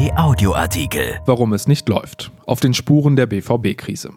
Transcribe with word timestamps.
RP 0.00 0.16
Audioartikel. 0.16 1.20
Warum 1.26 1.52
es 1.52 1.68
nicht 1.68 1.86
läuft. 1.88 2.32
Auf 2.46 2.60
den 2.60 2.72
Spuren 2.72 3.16
der 3.16 3.26
BVB-Krise. 3.26 4.12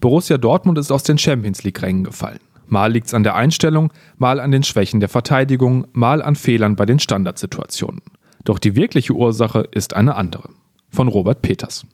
Borussia 0.00 0.38
Dortmund 0.38 0.78
ist 0.78 0.90
aus 0.90 1.02
den 1.02 1.18
Champions 1.18 1.64
League-Rängen 1.64 2.04
gefallen. 2.04 2.40
Mal 2.66 2.92
liegt 2.92 3.08
es 3.08 3.14
an 3.14 3.24
der 3.24 3.34
Einstellung, 3.34 3.92
mal 4.16 4.40
an 4.40 4.52
den 4.52 4.62
Schwächen 4.62 5.00
der 5.00 5.10
Verteidigung, 5.10 5.86
mal 5.92 6.22
an 6.22 6.34
Fehlern 6.34 6.76
bei 6.76 6.86
den 6.86 6.98
Standardsituationen. 6.98 8.00
Doch 8.44 8.58
die 8.58 8.74
wirkliche 8.74 9.12
Ursache 9.12 9.68
ist 9.70 9.94
eine 9.94 10.14
andere. 10.14 10.48
Von 10.88 11.08
Robert 11.08 11.42
Peters. 11.42 11.84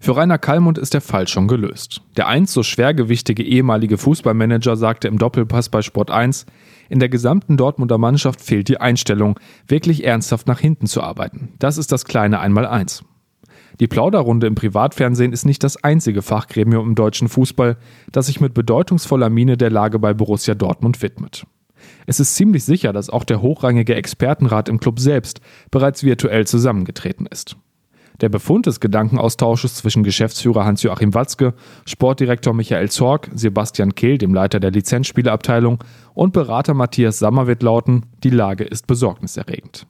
Für 0.00 0.16
Rainer 0.16 0.38
Kallmund 0.38 0.78
ist 0.78 0.94
der 0.94 1.00
Fall 1.00 1.28
schon 1.28 1.48
gelöst. 1.48 2.02
Der 2.16 2.26
einst 2.26 2.52
so 2.52 2.62
schwergewichtige 2.62 3.42
ehemalige 3.42 3.98
Fußballmanager 3.98 4.76
sagte 4.76 5.08
im 5.08 5.18
Doppelpass 5.18 5.68
bei 5.68 5.82
Sport 5.82 6.10
1, 6.10 6.46
in 6.88 6.98
der 6.98 7.08
gesamten 7.08 7.56
Dortmunder 7.56 7.98
Mannschaft 7.98 8.40
fehlt 8.40 8.68
die 8.68 8.80
Einstellung, 8.80 9.38
wirklich 9.66 10.04
ernsthaft 10.04 10.46
nach 10.46 10.58
hinten 10.58 10.86
zu 10.86 11.02
arbeiten. 11.02 11.54
Das 11.58 11.78
ist 11.78 11.92
das 11.92 12.04
kleine 12.04 12.40
Einmaleins. 12.40 13.04
Die 13.80 13.86
Plauderrunde 13.86 14.46
im 14.46 14.54
Privatfernsehen 14.54 15.32
ist 15.32 15.46
nicht 15.46 15.64
das 15.64 15.82
einzige 15.82 16.22
Fachgremium 16.22 16.88
im 16.88 16.94
deutschen 16.94 17.28
Fußball, 17.28 17.78
das 18.10 18.26
sich 18.26 18.40
mit 18.40 18.54
bedeutungsvoller 18.54 19.30
Miene 19.30 19.56
der 19.56 19.70
Lage 19.70 19.98
bei 19.98 20.12
Borussia 20.12 20.54
Dortmund 20.54 21.00
widmet. 21.02 21.46
Es 22.06 22.20
ist 22.20 22.34
ziemlich 22.34 22.64
sicher, 22.64 22.92
dass 22.92 23.10
auch 23.10 23.24
der 23.24 23.42
hochrangige 23.42 23.94
Expertenrat 23.94 24.68
im 24.68 24.78
Club 24.78 25.00
selbst 25.00 25.40
bereits 25.70 26.04
virtuell 26.04 26.46
zusammengetreten 26.46 27.26
ist. 27.26 27.56
Der 28.22 28.28
Befund 28.28 28.66
des 28.66 28.78
Gedankenaustausches 28.78 29.74
zwischen 29.74 30.04
Geschäftsführer 30.04 30.64
Hans-Joachim 30.64 31.12
Watzke, 31.12 31.54
Sportdirektor 31.84 32.54
Michael 32.54 32.88
Zorg, 32.88 33.28
Sebastian 33.34 33.96
Kehl, 33.96 34.16
dem 34.16 34.32
Leiter 34.32 34.60
der 34.60 34.70
Lizenzspieleabteilung 34.70 35.82
und 36.14 36.32
Berater 36.32 36.72
Matthias 36.72 37.18
Sammer 37.18 37.48
wird 37.48 37.64
lauten, 37.64 38.06
die 38.22 38.30
Lage 38.30 38.62
ist 38.62 38.86
besorgniserregend. 38.86 39.88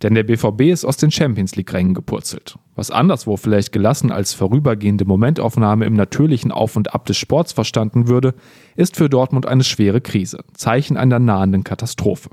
Denn 0.00 0.14
der 0.14 0.22
BVB 0.22 0.70
ist 0.70 0.84
aus 0.84 0.98
den 0.98 1.10
Champions 1.10 1.56
League-Rängen 1.56 1.94
gepurzelt. 1.94 2.56
Was 2.76 2.92
anderswo 2.92 3.36
vielleicht 3.36 3.72
gelassen 3.72 4.12
als 4.12 4.34
vorübergehende 4.34 5.04
Momentaufnahme 5.04 5.84
im 5.84 5.94
natürlichen 5.94 6.52
Auf 6.52 6.76
und 6.76 6.94
Ab 6.94 7.06
des 7.06 7.16
Sports 7.16 7.52
verstanden 7.52 8.06
würde, 8.06 8.34
ist 8.76 8.96
für 8.96 9.08
Dortmund 9.08 9.46
eine 9.46 9.64
schwere 9.64 10.00
Krise, 10.00 10.44
Zeichen 10.54 10.96
einer 10.96 11.18
nahenden 11.18 11.64
Katastrophe. 11.64 12.30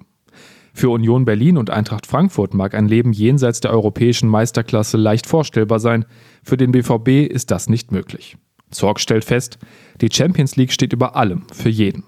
Für 0.77 0.89
Union 0.89 1.23
Berlin 1.23 1.57
und 1.57 1.69
Eintracht 1.69 2.05
Frankfurt 2.05 2.53
mag 2.53 2.75
ein 2.75 2.89
Leben 2.89 3.13
jenseits 3.13 3.61
der 3.61 3.71
europäischen 3.71 4.27
Meisterklasse 4.27 4.97
leicht 4.97 5.25
vorstellbar 5.25 5.79
sein, 5.79 6.03
für 6.43 6.57
den 6.57 6.73
BVB 6.73 7.31
ist 7.31 7.49
das 7.49 7.69
nicht 7.69 7.93
möglich. 7.93 8.35
Zorg 8.71 8.99
stellt 8.99 9.23
fest, 9.23 9.57
die 10.01 10.09
Champions 10.11 10.57
League 10.57 10.73
steht 10.73 10.91
über 10.91 11.15
allem, 11.15 11.43
für 11.53 11.69
jeden. 11.69 12.03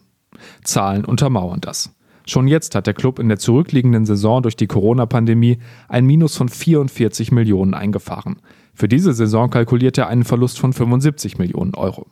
Zahlen 0.65 1.05
untermauern 1.05 1.61
das. 1.61 1.95
Schon 2.25 2.49
jetzt 2.49 2.75
hat 2.75 2.87
der 2.87 2.93
Club 2.93 3.19
in 3.19 3.29
der 3.29 3.39
zurückliegenden 3.39 4.05
Saison 4.05 4.43
durch 4.43 4.57
die 4.57 4.67
Corona-Pandemie 4.67 5.59
ein 5.87 6.05
Minus 6.05 6.35
von 6.35 6.49
44 6.49 7.31
Millionen 7.31 7.73
eingefahren. 7.73 8.41
Für 8.73 8.89
diese 8.89 9.13
Saison 9.13 9.49
kalkuliert 9.49 9.97
er 9.97 10.09
einen 10.09 10.25
Verlust 10.25 10.59
von 10.59 10.73
75 10.73 11.37
Millionen 11.37 11.73
Euro. 11.73 12.07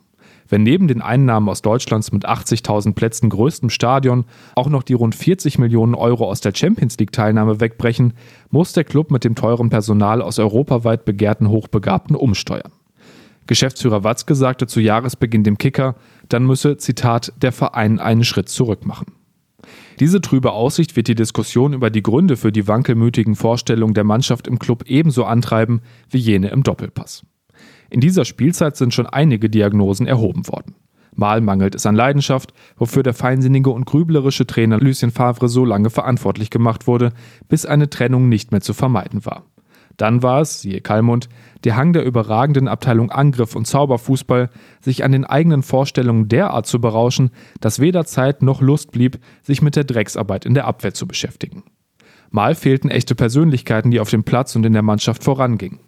Wenn 0.48 0.62
neben 0.62 0.88
den 0.88 1.02
Einnahmen 1.02 1.48
aus 1.48 1.62
Deutschlands 1.62 2.12
mit 2.12 2.28
80.000 2.28 2.94
Plätzen 2.94 3.30
größtem 3.30 3.70
Stadion 3.70 4.24
auch 4.54 4.68
noch 4.68 4.82
die 4.82 4.94
rund 4.94 5.14
40 5.14 5.58
Millionen 5.58 5.94
Euro 5.94 6.28
aus 6.28 6.40
der 6.40 6.54
Champions 6.54 6.98
League-Teilnahme 6.98 7.60
wegbrechen, 7.60 8.14
muss 8.50 8.72
der 8.72 8.84
Club 8.84 9.10
mit 9.10 9.24
dem 9.24 9.34
teuren 9.34 9.70
Personal 9.70 10.22
aus 10.22 10.38
europaweit 10.38 11.04
begehrten 11.04 11.48
Hochbegabten 11.48 12.14
umsteuern. 12.16 12.72
Geschäftsführer 13.46 14.04
Watzke 14.04 14.34
sagte 14.34 14.66
zu 14.66 14.80
Jahresbeginn 14.80 15.44
dem 15.44 15.58
Kicker, 15.58 15.94
dann 16.28 16.44
müsse, 16.44 16.76
Zitat, 16.76 17.32
der 17.40 17.52
Verein 17.52 18.00
einen 18.00 18.24
Schritt 18.24 18.48
zurück 18.48 18.84
machen. 18.86 19.06
Diese 20.00 20.20
trübe 20.20 20.52
Aussicht 20.52 20.96
wird 20.96 21.08
die 21.08 21.14
Diskussion 21.14 21.72
über 21.72 21.90
die 21.90 22.02
Gründe 22.02 22.36
für 22.36 22.52
die 22.52 22.68
wankelmütigen 22.68 23.34
Vorstellungen 23.34 23.94
der 23.94 24.04
Mannschaft 24.04 24.46
im 24.46 24.58
Club 24.58 24.84
ebenso 24.86 25.24
antreiben 25.24 25.80
wie 26.10 26.18
jene 26.18 26.48
im 26.48 26.62
Doppelpass. 26.62 27.24
In 27.96 28.02
dieser 28.02 28.26
Spielzeit 28.26 28.76
sind 28.76 28.92
schon 28.92 29.06
einige 29.06 29.48
Diagnosen 29.48 30.06
erhoben 30.06 30.46
worden. 30.48 30.74
Mal 31.14 31.40
mangelt 31.40 31.74
es 31.74 31.86
an 31.86 31.94
Leidenschaft, 31.94 32.52
wofür 32.76 33.02
der 33.02 33.14
feinsinnige 33.14 33.70
und 33.70 33.86
grüblerische 33.86 34.46
Trainer 34.46 34.78
Lucien 34.78 35.10
Favre 35.10 35.48
so 35.48 35.64
lange 35.64 35.88
verantwortlich 35.88 36.50
gemacht 36.50 36.86
wurde, 36.86 37.14
bis 37.48 37.64
eine 37.64 37.88
Trennung 37.88 38.28
nicht 38.28 38.52
mehr 38.52 38.60
zu 38.60 38.74
vermeiden 38.74 39.24
war. 39.24 39.46
Dann 39.96 40.22
war 40.22 40.42
es, 40.42 40.60
siehe 40.60 40.82
Kalmund, 40.82 41.30
der 41.64 41.76
Hang 41.76 41.94
der 41.94 42.04
überragenden 42.04 42.68
Abteilung 42.68 43.10
Angriff 43.10 43.56
und 43.56 43.66
Zauberfußball, 43.66 44.50
sich 44.82 45.02
an 45.02 45.12
den 45.12 45.24
eigenen 45.24 45.62
Vorstellungen 45.62 46.28
derart 46.28 46.66
zu 46.66 46.82
berauschen, 46.82 47.30
dass 47.62 47.80
weder 47.80 48.04
Zeit 48.04 48.42
noch 48.42 48.60
Lust 48.60 48.92
blieb, 48.92 49.20
sich 49.42 49.62
mit 49.62 49.74
der 49.74 49.84
Drecksarbeit 49.84 50.44
in 50.44 50.52
der 50.52 50.66
Abwehr 50.66 50.92
zu 50.92 51.08
beschäftigen. 51.08 51.62
Mal 52.30 52.54
fehlten 52.54 52.90
echte 52.90 53.14
Persönlichkeiten, 53.14 53.90
die 53.90 54.00
auf 54.00 54.10
dem 54.10 54.22
Platz 54.22 54.54
und 54.54 54.66
in 54.66 54.74
der 54.74 54.82
Mannschaft 54.82 55.24
vorangingen. 55.24 55.78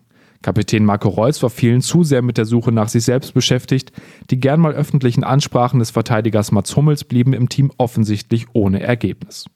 Kapitän 0.43 0.85
Marco 0.85 1.09
Reus 1.09 1.43
war 1.43 1.51
vielen 1.51 1.81
zu 1.81 2.05
sehr 2.05 2.23
mit 2.23 2.39
der 2.39 2.45
Suche 2.45 2.71
nach 2.71 2.89
sich 2.89 3.05
selbst 3.05 3.35
beschäftigt. 3.35 3.93
Die 4.31 4.39
gern 4.39 4.61
mal 4.61 4.73
öffentlichen 4.73 5.25
Ansprachen 5.25 5.81
des 5.81 5.91
Verteidigers 5.91 6.53
Mats 6.53 6.77
Hummels 6.77 7.05
blieben 7.05 7.33
im 7.33 7.49
Team 7.49 7.73
offensichtlich 7.77 8.47
ohne 8.53 8.81
Ergebnis. 8.81 9.47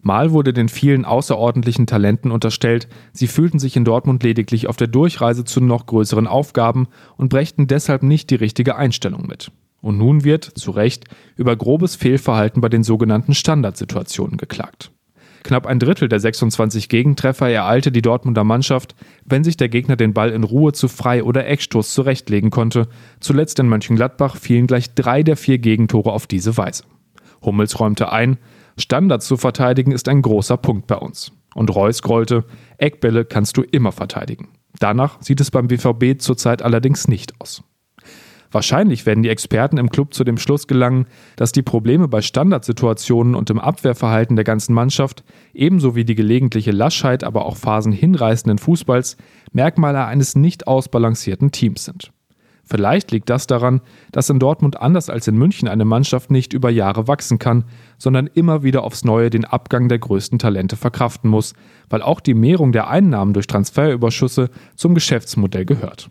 Mal 0.00 0.32
wurde 0.32 0.52
den 0.52 0.68
vielen 0.68 1.04
außerordentlichen 1.04 1.86
Talenten 1.86 2.32
unterstellt, 2.32 2.88
sie 3.12 3.28
fühlten 3.28 3.60
sich 3.60 3.76
in 3.76 3.84
Dortmund 3.84 4.24
lediglich 4.24 4.66
auf 4.66 4.76
der 4.76 4.88
Durchreise 4.88 5.44
zu 5.44 5.60
noch 5.60 5.86
größeren 5.86 6.26
Aufgaben 6.26 6.88
und 7.16 7.28
brächten 7.28 7.68
deshalb 7.68 8.02
nicht 8.02 8.30
die 8.30 8.34
richtige 8.34 8.74
Einstellung 8.74 9.28
mit. 9.28 9.52
Und 9.80 9.98
nun 9.98 10.24
wird, 10.24 10.44
zu 10.44 10.72
Recht, 10.72 11.04
über 11.36 11.54
grobes 11.54 11.94
Fehlverhalten 11.94 12.60
bei 12.60 12.68
den 12.68 12.82
sogenannten 12.82 13.34
Standardsituationen 13.34 14.38
geklagt. 14.38 14.90
Knapp 15.42 15.66
ein 15.66 15.78
Drittel 15.78 16.08
der 16.08 16.20
26 16.20 16.88
Gegentreffer 16.88 17.48
ereilte 17.48 17.90
die 17.90 18.02
Dortmunder 18.02 18.44
Mannschaft, 18.44 18.94
wenn 19.24 19.42
sich 19.42 19.56
der 19.56 19.68
Gegner 19.68 19.96
den 19.96 20.14
Ball 20.14 20.30
in 20.30 20.44
Ruhe 20.44 20.72
zu 20.72 20.88
Frei- 20.88 21.24
oder 21.24 21.46
Eckstoß 21.46 21.92
zurechtlegen 21.94 22.50
konnte. 22.50 22.88
Zuletzt 23.20 23.58
in 23.58 23.68
Mönchengladbach 23.68 24.36
fielen 24.36 24.66
gleich 24.66 24.94
drei 24.94 25.22
der 25.22 25.36
vier 25.36 25.58
Gegentore 25.58 26.12
auf 26.12 26.26
diese 26.26 26.56
Weise. 26.56 26.84
Hummels 27.44 27.80
räumte 27.80 28.12
ein, 28.12 28.38
Standards 28.78 29.26
zu 29.26 29.36
verteidigen 29.36 29.92
ist 29.92 30.08
ein 30.08 30.22
großer 30.22 30.56
Punkt 30.56 30.86
bei 30.86 30.96
uns. 30.96 31.32
Und 31.54 31.74
Reus 31.74 32.02
grollte, 32.02 32.44
Eckbälle 32.78 33.24
kannst 33.24 33.56
du 33.56 33.62
immer 33.62 33.92
verteidigen. 33.92 34.48
Danach 34.78 35.20
sieht 35.20 35.40
es 35.40 35.50
beim 35.50 35.68
BVB 35.68 36.18
zurzeit 36.18 36.62
allerdings 36.62 37.08
nicht 37.08 37.38
aus. 37.40 37.62
Wahrscheinlich 38.52 39.06
werden 39.06 39.22
die 39.22 39.30
Experten 39.30 39.78
im 39.78 39.88
Club 39.88 40.12
zu 40.12 40.24
dem 40.24 40.36
Schluss 40.36 40.66
gelangen, 40.66 41.06
dass 41.36 41.52
die 41.52 41.62
Probleme 41.62 42.06
bei 42.06 42.20
Standardsituationen 42.20 43.34
und 43.34 43.48
im 43.48 43.58
Abwehrverhalten 43.58 44.36
der 44.36 44.44
ganzen 44.44 44.74
Mannschaft, 44.74 45.24
ebenso 45.54 45.96
wie 45.96 46.04
die 46.04 46.14
gelegentliche 46.14 46.70
Laschheit, 46.70 47.24
aber 47.24 47.46
auch 47.46 47.56
Phasen 47.56 47.92
hinreißenden 47.92 48.58
Fußballs, 48.58 49.16
Merkmale 49.52 50.04
eines 50.04 50.36
nicht 50.36 50.66
ausbalancierten 50.66 51.50
Teams 51.50 51.86
sind. 51.86 52.12
Vielleicht 52.64 53.10
liegt 53.10 53.28
das 53.28 53.46
daran, 53.46 53.80
dass 54.12 54.30
in 54.30 54.38
Dortmund 54.38 54.80
anders 54.80 55.10
als 55.10 55.26
in 55.26 55.36
München 55.36 55.66
eine 55.66 55.84
Mannschaft 55.84 56.30
nicht 56.30 56.52
über 56.52 56.70
Jahre 56.70 57.08
wachsen 57.08 57.38
kann, 57.38 57.64
sondern 57.98 58.28
immer 58.28 58.62
wieder 58.62 58.84
aufs 58.84 59.04
Neue 59.04 59.30
den 59.30 59.44
Abgang 59.44 59.88
der 59.88 59.98
größten 59.98 60.38
Talente 60.38 60.76
verkraften 60.76 61.28
muss, 61.28 61.54
weil 61.90 62.02
auch 62.02 62.20
die 62.20 62.34
Mehrung 62.34 62.72
der 62.72 62.88
Einnahmen 62.88 63.32
durch 63.32 63.46
Transferüberschüsse 63.46 64.50
zum 64.76 64.94
Geschäftsmodell 64.94 65.64
gehört. 65.64 66.10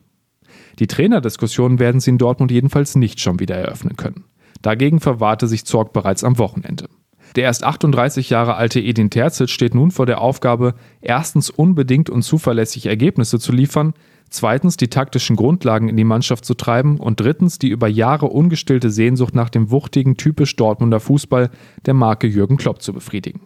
Die 0.80 0.88
Trainerdiskussion 0.88 1.80
werden 1.80 2.02
sie 2.02 2.12
in 2.12 2.18
Dortmund 2.18 2.52
jedenfalls 2.52 2.96
nicht 2.96 3.20
schon 3.20 3.40
wieder 3.40 3.56
eröffnen 3.56 3.96
können. 3.96 4.26
Dagegen 4.62 5.00
verwahrte 5.00 5.48
sich 5.48 5.66
Zorg 5.66 5.94
bereits 5.94 6.24
am 6.24 6.38
Wochenende. 6.38 6.88
Der 7.36 7.46
erst 7.46 7.64
38 7.64 8.30
Jahre 8.30 8.56
alte 8.56 8.80
Edin 8.82 9.10
Terzic 9.10 9.50
steht 9.50 9.74
nun 9.74 9.92
vor 9.92 10.06
der 10.06 10.20
Aufgabe, 10.20 10.76
erstens 11.02 11.50
unbedingt 11.50 12.10
und 12.10 12.24
zuverlässig 12.24 12.88
Ergebnisse 12.88 13.40
zu 13.40 13.54
liefern, 13.54 13.94
zweitens 14.30 14.76
die 14.76 14.90
taktischen 14.90 15.38
Grundlagen 15.38 15.88
in 15.88 15.96
die 15.96 16.04
Mannschaft 16.04 16.44
zu 16.46 16.56
treiben 16.56 16.98
und 16.98 17.20
drittens 17.20 17.58
die 17.58 17.70
über 17.70 17.88
Jahre 17.88 18.28
ungestillte 18.28 18.90
Sehnsucht 18.90 19.34
nach 19.34 19.50
dem 19.50 19.72
wuchtigen, 19.72 20.18
typisch 20.18 20.56
Dortmunder 20.58 21.00
Fußball 21.00 21.50
der 21.86 21.94
Marke 21.94 22.28
Jürgen 22.28 22.58
Klopp 22.58 22.82
zu 22.82 22.92
befriedigen. 22.92 23.42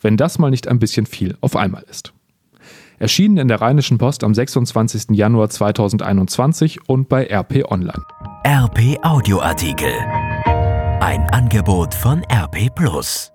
Wenn 0.00 0.16
das 0.16 0.38
mal 0.38 0.50
nicht 0.50 0.68
ein 0.68 0.78
bisschen 0.78 1.06
viel 1.06 1.36
auf 1.40 1.56
einmal 1.56 1.84
ist 1.88 2.12
erschienen 2.98 3.38
in 3.38 3.48
der 3.48 3.60
Rheinischen 3.60 3.98
Post 3.98 4.24
am 4.24 4.34
26. 4.34 5.16
Januar 5.16 5.48
2021 5.48 6.88
und 6.88 7.08
bei 7.08 7.26
RP 7.26 7.64
Online. 7.70 8.02
RP 8.46 8.98
Audioartikel. 9.02 9.92
Ein 11.00 11.22
Angebot 11.30 11.94
von 11.94 12.22
RP 12.24 12.74
Plus. 12.74 13.32